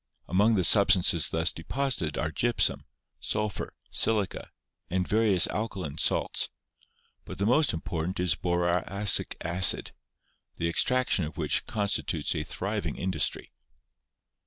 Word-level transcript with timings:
Among 0.27 0.55
the 0.55 0.63
substances 0.63 1.29
thus 1.29 1.51
deposited 1.51 2.17
are 2.17 2.31
gypsum, 2.31 2.85
sulphur, 3.19 3.75
silica, 3.91 4.49
and 4.89 5.07
various 5.07 5.45
alkaline 5.45 5.99
salts; 5.99 6.49
but 7.23 7.37
the 7.37 7.45
most 7.45 7.71
important 7.71 8.19
is 8.19 8.33
boracic 8.33 9.35
acid, 9.41 9.91
the 10.57 10.67
extraction 10.67 11.23
of 11.25 11.37
which 11.37 11.67
constitutes 11.67 12.33
a 12.33 12.43
thriving 12.43 12.95
industry. 12.95 13.51